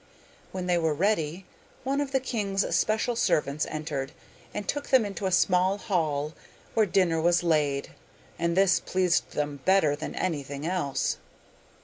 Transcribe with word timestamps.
When 0.51 0.65
they 0.65 0.79
were 0.79 0.95
ready, 0.95 1.45
one 1.83 2.01
of 2.01 2.11
the 2.11 2.19
king's 2.19 2.75
special 2.75 3.15
servants 3.15 3.67
entered, 3.69 4.13
and 4.51 4.67
took 4.67 4.87
them 4.89 5.05
into 5.05 5.27
a 5.27 5.31
small 5.31 5.77
hall, 5.77 6.33
where 6.73 6.87
dinner 6.87 7.21
was 7.21 7.43
laid, 7.43 7.91
and 8.39 8.57
this 8.57 8.79
pleased 8.79 9.33
them 9.33 9.59
better 9.63 9.95
than 9.95 10.15
anything 10.15 10.65
else. 10.65 11.17